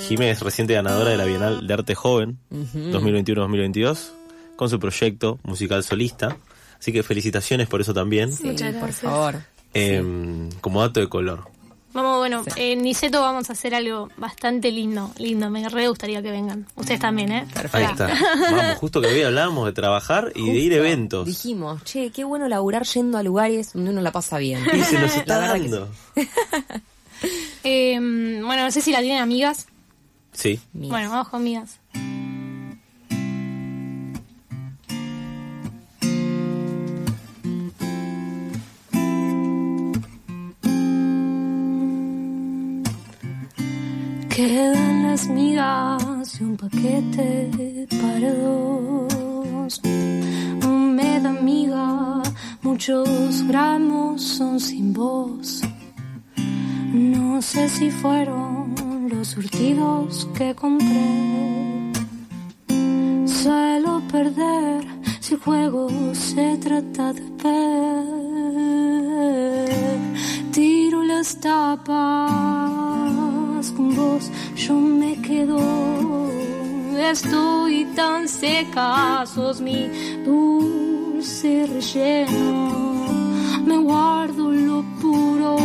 [0.00, 4.10] Jimé es reciente ganadora de la Bienal de Arte Joven 2021-2022
[4.56, 6.36] con su proyecto musical solista.
[6.80, 9.36] Así que felicitaciones por eso también, Sí, Muchas por favor.
[9.74, 10.02] eh,
[10.60, 11.44] como dato de color.
[11.92, 15.50] Vamos, bueno, en Niceto vamos a hacer algo bastante lindo, lindo.
[15.50, 16.66] Me re gustaría que vengan.
[16.74, 17.46] Ustedes también, ¿eh?
[17.72, 18.08] Ahí está.
[18.50, 21.26] Vamos, justo que hoy hablábamos de trabajar y de ir a eventos.
[21.26, 24.64] Dijimos, che, qué bueno laburar yendo a lugares donde uno la pasa bien.
[24.72, 25.88] Y se nos está dando.
[27.64, 29.68] Eh, bueno, no sé si la tienen amigas.
[30.32, 30.56] Sí.
[30.56, 30.62] sí.
[30.72, 31.78] Bueno, vamos con amigas.
[45.28, 49.80] De un paquete para dos.
[50.64, 52.22] Húmeda amiga,
[52.62, 55.62] muchos gramos son sin voz.
[56.92, 58.74] No sé si fueron
[59.10, 61.92] los surtidos que compré.
[63.26, 64.84] Suelo perder
[65.20, 68.50] si el juego se trata de ver.
[70.50, 72.81] Tiro las tapas
[73.76, 75.58] con vos, yo me quedo.
[76.98, 79.88] Estoy tan seca, sos mi
[80.24, 83.02] dulce relleno.
[83.64, 85.56] Me guardo lo puro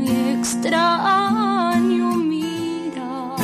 [0.00, 3.36] y extraño mirar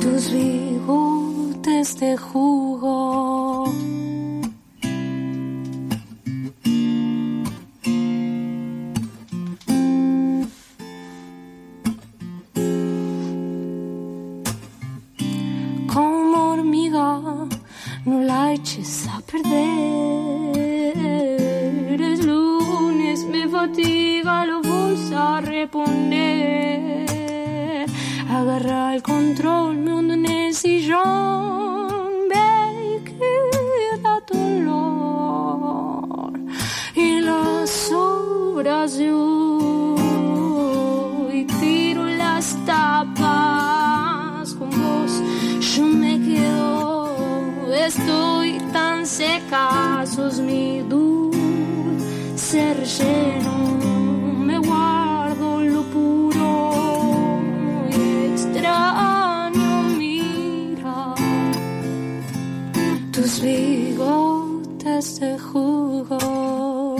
[0.00, 2.69] tus bigotes de jugo.
[63.20, 66.96] Tus bigotes de jugo.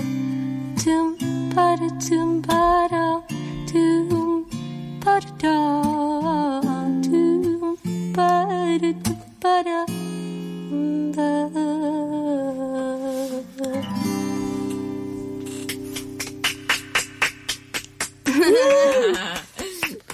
[0.84, 1.16] Tum,
[1.54, 3.22] para, tum, para,
[3.72, 4.44] tum,
[5.02, 5.30] para,
[7.02, 7.76] tum,
[8.12, 9.86] para, tum, para.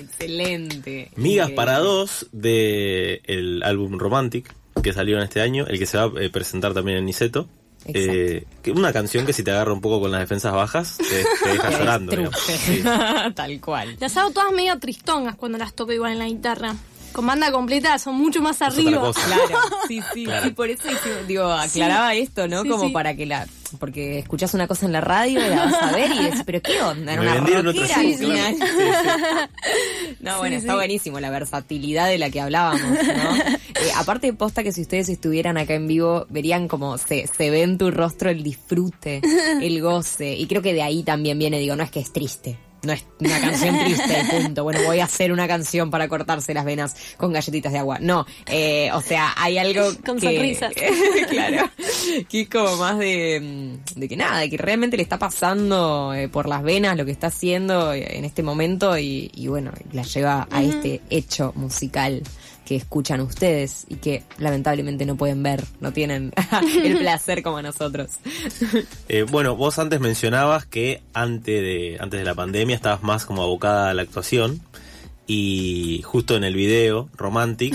[0.00, 1.10] Excelente.
[1.16, 4.54] Migas para dos de el álbum Romantic
[4.86, 7.48] que salió en este año, el que se va a eh, presentar también en Niceto.
[7.88, 11.24] Eh, que una canción que si te agarra un poco con las defensas bajas, te,
[11.44, 12.12] te deja llorando.
[12.46, 12.82] Sí.
[13.34, 13.96] Tal cual.
[14.00, 16.74] Las hago todas medio tristongas cuando las toco igual en la guitarra.
[17.16, 19.10] Con banda completa son mucho más arriba.
[19.26, 20.44] Claro, sí, sí, Claro.
[20.44, 20.86] sí, por eso
[21.26, 22.62] digo, aclaraba esto, ¿no?
[22.62, 22.92] sí, Como sí.
[22.92, 23.46] para que la,
[23.80, 26.60] porque escuchás una cosa en la radio y la vas a ver y dices, pero
[26.60, 28.56] qué onda, era Me una rockera al final.
[30.20, 32.96] No, bueno, Sí, está buenísimo la versatilidad de la que hablábamos, ¿no?
[33.76, 37.62] Eh, aparte posta que si ustedes estuvieran acá en vivo, verían como se, se ve
[37.62, 39.20] en tu rostro el disfrute,
[39.60, 42.58] el goce, y creo que de ahí también viene, digo, no es que es triste.
[42.82, 44.62] No es una canción triste, punto.
[44.62, 47.98] Bueno, voy a hacer una canción para cortarse las venas con galletitas de agua.
[48.00, 50.72] No, eh, o sea, hay algo Con que, sonrisas.
[51.30, 51.70] claro,
[52.28, 56.14] que es como más de, mm, de que nada, de que realmente le está pasando
[56.14, 60.02] eh, por las venas lo que está haciendo en este momento y, y bueno, la
[60.02, 62.22] lleva a este hecho musical
[62.66, 66.32] que escuchan ustedes y que lamentablemente no pueden ver, no tienen
[66.84, 68.10] el placer como nosotros.
[69.08, 73.42] Eh, bueno, vos antes mencionabas que antes de, antes de la pandemia estabas más como
[73.42, 74.60] abocada a la actuación
[75.28, 77.74] y justo en el video Romantic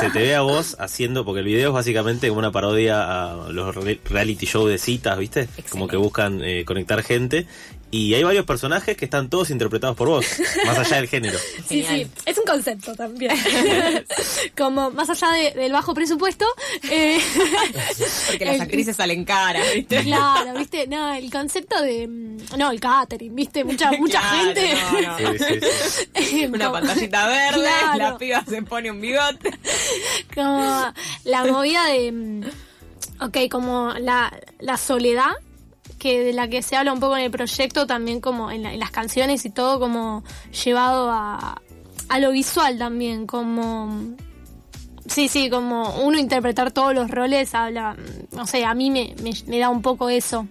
[0.00, 3.02] se te ve a vos haciendo, porque el video es básicamente como una parodia
[3.46, 5.48] a los re- reality show de citas, ¿viste?
[5.70, 7.46] Como que buscan eh, conectar gente
[7.92, 10.26] y hay varios personajes que están todos interpretados por vos,
[10.66, 11.38] más allá del género.
[11.68, 12.10] Sí, Genial.
[12.16, 13.32] sí, es un concepto también.
[14.56, 16.44] Como más allá de- del bajo presupuesto.
[16.90, 17.20] eh,
[18.28, 20.02] Porque las el- actrices salen caras, ¿viste?
[20.02, 20.86] Claro, ¿viste?
[20.86, 22.08] No, el concepto de.
[22.08, 23.62] mm, No, el catering, ¿viste?
[23.64, 24.74] Mucha, mucha Claro, gente.
[24.74, 25.32] no, no.
[25.38, 25.44] Sí,
[26.14, 26.46] sí, sí.
[26.46, 27.98] Una Como- pantallita verde, Claro.
[27.98, 29.50] la piba se pone un bigote.
[30.34, 30.92] Como
[31.24, 32.12] la movida de.
[32.12, 32.42] mm,
[33.20, 35.30] Ok, como la, la soledad,
[36.02, 38.72] que de la que se habla un poco en el proyecto, también como en, la-
[38.72, 40.24] en las canciones y todo, como
[40.64, 41.62] llevado a,
[42.08, 44.16] a lo visual también, como.
[45.06, 47.94] Sí, sí, como uno interpretar todos los roles habla.
[47.94, 50.46] mm, No sé, a mí me, me, me da un poco eso.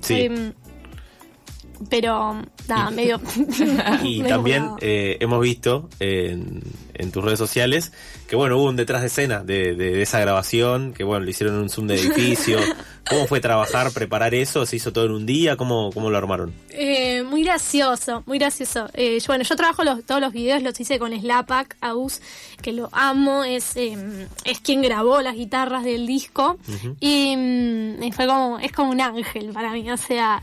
[0.00, 0.22] Sí.
[0.22, 0.52] Em,
[1.88, 2.42] pero,
[2.94, 3.20] medio.
[4.04, 6.62] Y medio también eh, hemos visto en,
[6.94, 7.92] en tus redes sociales
[8.28, 11.30] que bueno, hubo un detrás de escena de, de- de esa grabación, que bueno, le
[11.30, 12.58] hicieron un zoom de edificio.
[13.08, 14.66] ¿Cómo fue trabajar, preparar eso?
[14.66, 15.56] ¿Se hizo todo en un día?
[15.56, 16.52] ¿Cómo, cómo lo armaron?
[16.68, 18.86] Eh, muy gracioso, muy gracioso.
[18.92, 22.20] Eh, yo- bueno, yo trabajo los, todos los videos, los hice con Slapak, Aus,
[22.60, 23.96] que lo amo, es, eh,
[24.44, 26.58] es quien grabó las guitarras del disco.
[27.00, 30.42] y, mm, y fue como, es como un ángel para mí, o sea,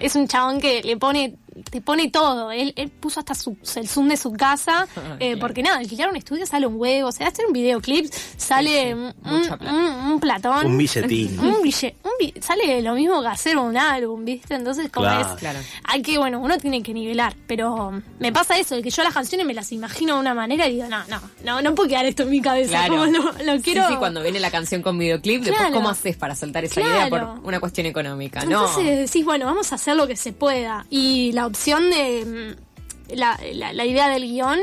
[0.00, 1.36] es un chabón que le pone,
[1.70, 2.50] te pone todo.
[2.52, 4.86] Él, él puso hasta su, el zoom de su casa,
[5.20, 8.94] eh, porque nada, alquilar un estudio sale un huevo, o sea, hacer un videoclip sale
[8.94, 9.74] un, mucha plata.
[9.74, 10.66] un- un platón.
[10.66, 11.38] Un billetín.
[11.40, 14.54] Un bille- un bi- sale lo mismo que hacer un álbum, ¿viste?
[14.54, 15.34] Entonces, como Claro.
[15.34, 15.38] es.
[15.40, 15.58] Claro.
[15.84, 17.34] Hay que, bueno, uno tiene que nivelar.
[17.46, 20.66] Pero me pasa eso, de que yo las canciones me las imagino de una manera
[20.68, 22.70] y digo, no, no, no, no puedo quedar esto en mi cabeza.
[22.86, 22.94] Claro.
[22.96, 23.22] Como lo,
[23.54, 23.86] lo quiero.
[23.86, 25.74] Sí, sí, cuando viene la canción con videoclip, después Claro.
[25.74, 26.96] ¿cómo haces para soltar esa Claro.
[26.96, 28.44] idea por una cuestión económica?
[28.44, 28.66] No.
[28.66, 30.86] Entonces decís, bueno, vamos a hacer lo que se pueda.
[30.90, 32.54] Y la opción de.
[32.56, 34.58] mm, La, la- la idea del guion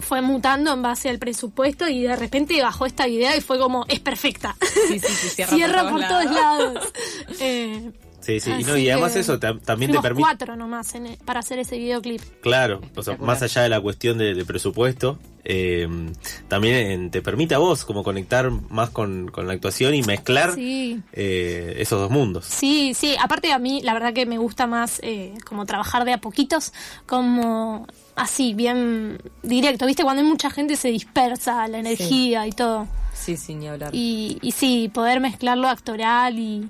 [0.00, 3.84] fue mutando en base al presupuesto y de repente bajó esta idea y fue como,
[3.88, 4.56] es perfecta.
[4.88, 6.92] Sí, sí, sí, cierra, Cierra por por todos todos lados.
[7.40, 8.52] Eh, Sí, sí.
[8.56, 10.22] Y, no, y además eso ta- también te permite...
[10.22, 12.22] cuatro nomás en- para hacer ese videoclip.
[12.40, 15.88] Claro, o sea, más allá de la cuestión de, de presupuesto, eh,
[16.48, 16.74] también
[17.06, 21.00] eh, te permite a vos como conectar más con, con la actuación y mezclar Sí.
[21.12, 22.44] eh, esos dos mundos.
[22.46, 26.12] Sí, sí, aparte a mí la verdad que me gusta más eh, como trabajar de
[26.12, 26.72] a poquitos,
[27.06, 30.02] como así, bien directo, ¿viste?
[30.04, 32.86] Cuando hay mucha gente se dispersa la energía y todo.
[33.14, 33.90] Sí, sí, ni hablar.
[33.94, 36.68] Y, y sí, poder mezclar lo actoral y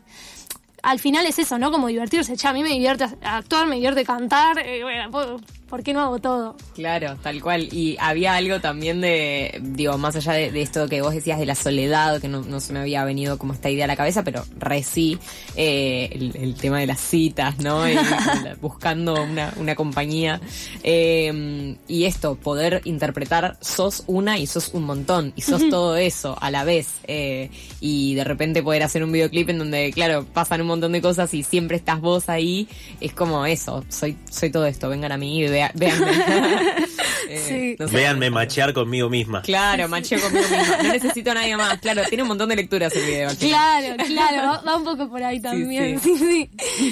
[0.83, 1.71] al final es eso, ¿no?
[1.71, 2.37] Como divertirse.
[2.37, 4.59] Che, a mí me divierte actuar, me divierte cantar.
[4.59, 5.41] eh, bueno, ¿por,
[5.73, 6.55] por qué no hago todo?
[6.75, 7.67] Claro, tal cual.
[7.73, 11.47] Y había algo también de, digo, más allá de, de esto que vos decías de
[11.47, 14.23] la soledad, que no, no se me había venido como esta idea a la cabeza,
[14.23, 15.19] pero re sí,
[15.57, 17.89] eh, el, el tema de las citas, ¿no?
[17.89, 17.97] Y
[18.61, 20.43] buscando una, una compañía.
[20.83, 26.37] Eh, y esto, poder interpretar, sos una y sos un montón, y sos todo eso
[26.39, 26.89] a la vez.
[27.05, 27.49] eh,
[27.81, 31.35] y de repente poder hacer un videoclip en donde, claro, pasan un montón de cosas
[31.35, 32.69] y siempre estás vos ahí,
[33.01, 36.13] es como eso, soy, soy todo esto, vengan a mí, vea, véanme.
[37.29, 37.77] Eh, Sí.
[37.79, 37.95] no sé.
[37.97, 39.41] Véanme machear conmigo misma.
[39.43, 40.77] Claro, macheo conmigo misma.
[40.83, 41.79] No necesito a nadie más.
[41.79, 43.31] Claro, tiene un montón de lecturas el video.
[43.39, 45.99] Claro, claro, va, va un poco por ahí también.
[46.01, 46.51] Sí, sí.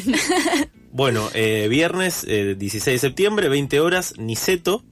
[0.92, 4.83] Bueno, eh, viernes eh, 16 de septiembre, 20 horas, Niceto.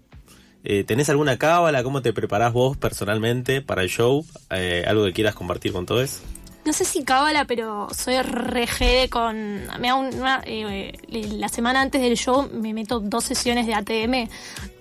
[0.65, 1.83] Eh, ¿Tenés alguna cábala?
[1.83, 4.25] ¿Cómo te preparás vos personalmente para el show?
[4.51, 6.21] Eh, ¿Algo que quieras compartir con todos?
[6.69, 9.63] No sé si cábala, pero soy re jede con.
[9.81, 13.73] Me hago una, eh, eh, la semana antes del show me meto dos sesiones de
[13.75, 14.29] ATM.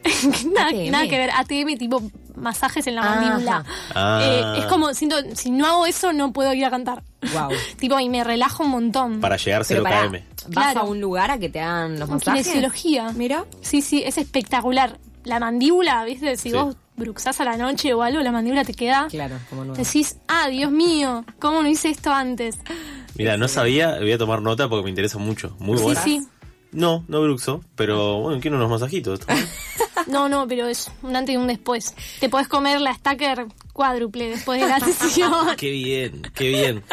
[0.53, 0.91] nada, ATM.
[0.91, 2.03] nada que ver, ATM tipo
[2.35, 3.21] masajes en la Ajá.
[3.21, 3.63] mandíbula.
[3.95, 4.19] Ah.
[4.21, 7.03] Eh, es como, siento, si no hago eso, no puedo ir a cantar.
[7.33, 7.51] Wow.
[7.79, 9.21] tipo, y me relajo un montón.
[9.21, 10.21] Para llegar Pero 0 pará, km.
[10.47, 10.79] ¿vas Claro.
[10.81, 12.47] a un lugar a que te hagan los masajes?
[12.47, 13.13] kinesiología.
[13.15, 13.45] Mira.
[13.61, 14.99] Sí, sí, es espectacular.
[15.23, 16.35] La mandíbula, ¿viste?
[16.35, 16.55] Si Sí.
[16.57, 19.07] vos bruxás a la noche o algo, la mandíbula te queda.
[19.09, 19.81] Claro, como nuevo.
[19.81, 22.57] Decís, ah, Dios mío, ¿cómo no hice esto antes?
[23.15, 25.55] Mira, no sabía, voy a tomar nota porque me interesa mucho.
[25.59, 26.01] Muy Sí, bueno.
[26.03, 26.27] sí.
[26.71, 29.21] No, no bruxo, pero bueno, quiero unos masajitos.
[30.05, 31.93] No, no, pero es un antes y un después.
[32.21, 35.33] Te podés comer la stacker cuádruple después de la sesión.
[35.57, 36.83] qué bien, qué bien.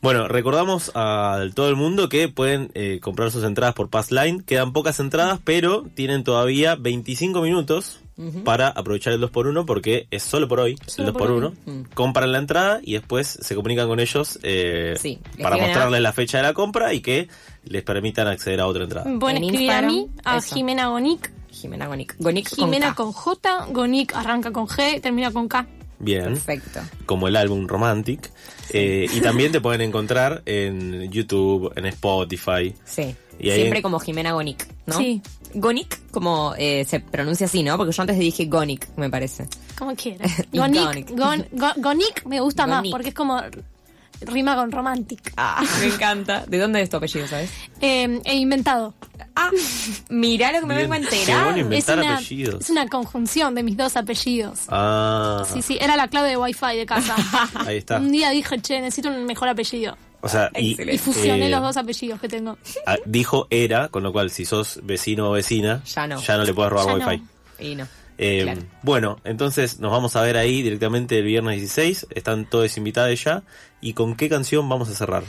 [0.00, 4.40] Bueno, recordamos a todo el mundo que pueden eh, comprar sus entradas por Passline.
[4.42, 8.00] Quedan pocas entradas, pero tienen todavía 25 minutos
[8.44, 11.44] para aprovechar el 2x1 porque es solo por hoy Solo el por 2x1.
[11.66, 11.72] hoy.
[11.72, 11.82] Mm.
[11.94, 16.12] Compran la entrada y después se comunican con ellos eh, Sí, para a- mostrarles la
[16.12, 17.28] fecha de la compra y que
[17.64, 19.10] les permitan acceder a otra entrada.
[19.18, 20.54] Pueden En escribir a mí, a eso.
[20.54, 21.32] Jimena Gonic.
[21.50, 22.16] Jimena Gonic.
[22.18, 25.64] Gonic Jimena con, con J, Gonic arranca con G, termina con K.
[25.64, 25.68] K.
[26.00, 26.24] Bien.
[26.24, 26.80] Perfecto.
[27.06, 28.30] como el álbum Romantic.
[28.70, 32.74] Eh, y también te pueden encontrar en YouTube, en Spotify.
[32.84, 33.14] Sí.
[33.38, 34.96] Y ahí- Siempre como Jimena Gonic, ¿no?
[34.98, 35.20] Sí.
[35.54, 37.76] Gonic, como eh, se pronuncia así, ¿no?
[37.76, 39.46] Porque yo antes dije Gonic, me parece.
[39.78, 40.30] Como quieras.
[40.52, 41.10] Gonic, Gonic.
[41.10, 43.40] Gon- Go- Gonic me gusta más porque es como
[44.20, 45.32] rima con romantic.
[45.36, 46.44] Ah, me encanta.
[46.46, 47.50] ¿De dónde es tu apellido, sabes?
[47.80, 48.94] Eh, he inventado.
[49.36, 49.50] Ah,
[50.08, 50.90] mirá lo que me Bien.
[50.90, 51.58] vengo a enterar.
[51.72, 52.60] es, una, apellidos.
[52.62, 54.60] es una conjunción de mis dos apellidos.
[54.68, 57.14] Ah, Sí, sí, era la clave de Wi-Fi de casa.
[57.66, 57.98] ahí está.
[57.98, 59.96] Un día dije, che, necesito un mejor apellido.
[60.24, 60.80] O sea, y.
[60.90, 62.56] Y fusioné eh, los dos apellidos que tengo.
[62.86, 66.16] ah, Dijo era, con lo cual si sos vecino o vecina, Ya no.
[66.44, 67.22] le puedes robar Ya wifi.
[67.22, 67.28] no.
[67.66, 67.86] Y no.
[68.16, 68.62] Eh, Claro.
[68.82, 72.06] Bueno, entonces nos vamos a ver ahí directamente el viernes 16.
[72.10, 73.42] Están todos invitados ya.
[73.80, 75.24] ¿Y con qué canción vamos a cerrar?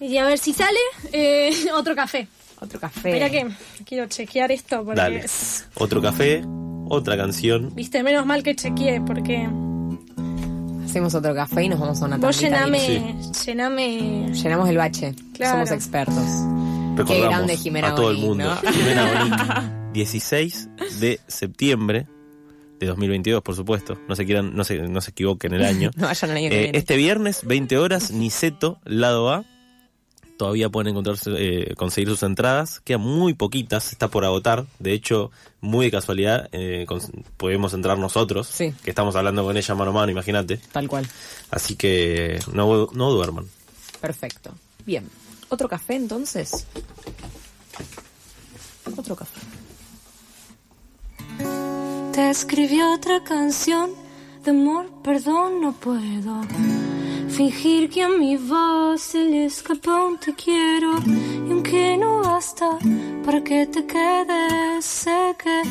[0.00, 0.78] Y a ver si sale
[1.12, 2.28] eh, otro café.
[2.60, 3.08] Otro café.
[3.10, 3.46] Espera que
[3.84, 5.18] quiero chequear esto porque Dale.
[5.24, 6.42] es- Otro café,
[6.88, 7.74] otra canción.
[7.74, 9.48] Viste, menos mal que chequeé porque
[10.90, 13.16] Hacemos otro café y nos vamos a una vos llename, ahí.
[13.46, 15.14] llename Llenamos el bache.
[15.34, 15.52] Claro.
[15.52, 16.16] Somos expertos.
[16.96, 18.58] Recordamos grande Jimena a todo el Bonic, mundo.
[18.64, 18.72] ¿no?
[18.72, 22.08] Jimena Bonic, 16 de septiembre
[22.80, 24.00] de 2022, por supuesto.
[24.08, 25.90] No se quieran, no se, no se equivoquen el año.
[25.96, 26.78] No vayan al año que Eh, viene.
[26.78, 29.44] este viernes, 20 horas, Niceto, lado A.
[30.40, 32.80] Todavía pueden encontrarse, eh, conseguir sus entradas.
[32.80, 34.64] Quedan muy poquitas, está por agotar.
[34.78, 36.86] De hecho, muy de casualidad, eh,
[37.36, 38.72] podemos entrar nosotros, Sí.
[38.82, 40.56] que estamos hablando con ella mano a mano, imagínate.
[40.72, 41.06] Tal cual.
[41.50, 43.48] Así que no, no duerman.
[44.00, 44.54] Perfecto.
[44.86, 45.06] Bien.
[45.50, 46.66] ¿Otro café entonces?
[48.96, 49.40] Otro café.
[52.14, 53.90] Te escribí otra canción
[54.42, 56.40] de amor, perdón, no puedo
[57.40, 60.90] fingir que a mi voz se le escapa un te quiero.
[61.46, 62.68] Y aunque no basta
[63.24, 65.62] para que te quedes, sé que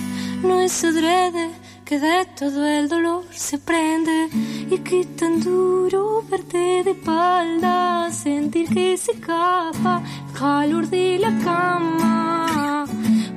[0.42, 1.46] no es adrede,
[1.86, 4.30] que de todo el dolor se prende.
[4.74, 11.32] Y que tan duro verte de espalda, sentir que se escapa el calor de la
[11.44, 12.86] cama.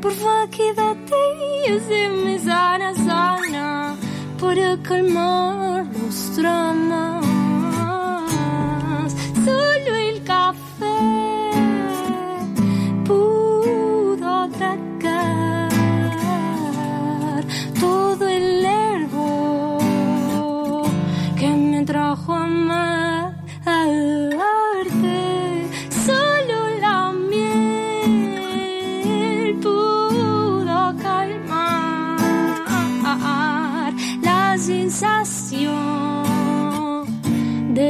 [0.00, 1.20] Porfa, quédate
[1.66, 3.96] y hazme sana, sana
[4.40, 7.41] para calmar los dramas.
[9.44, 11.41] Solo el café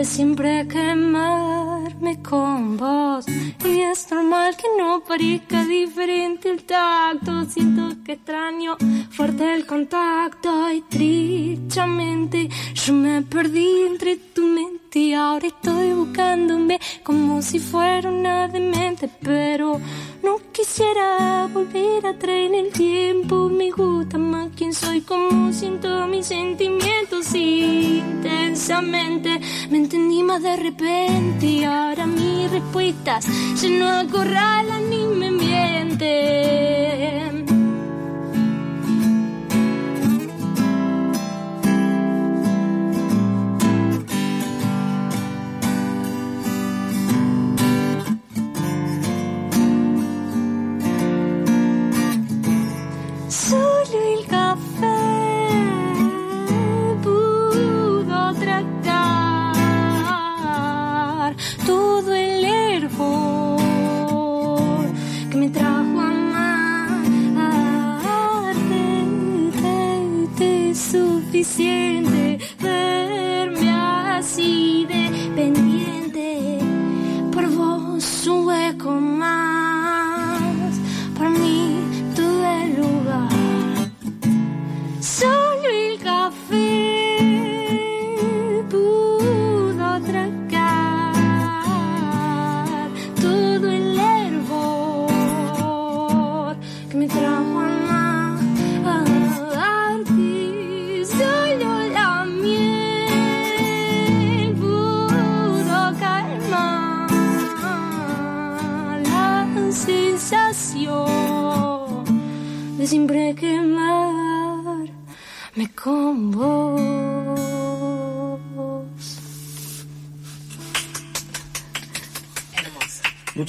[0.05, 3.27] siempre quemarme con vos.
[3.65, 7.45] Y es normal que no parezca diferente el tacto.
[7.45, 8.77] Siento que extraño
[9.11, 16.81] fuerte el contacto y tristemente yo me perdí entre tu mente y ahora estoy buscándome
[17.03, 19.81] como si fuera una demente, pero
[20.23, 23.49] no quisiera volver a traer el tiempo.
[23.49, 29.41] Me gusta más quién soy, como siento mis sentimientos intensamente.
[29.71, 33.27] Me entendí más de repente y ahora mis respuestas
[33.61, 36.73] ya no acorralan ni me mienten.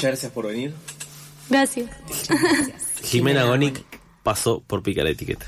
[0.03, 0.73] Muchas gracias por venir.
[1.49, 1.89] Gracias.
[3.03, 3.85] Jimena Gonic
[4.21, 5.45] pasó por Pica la Etiqueta.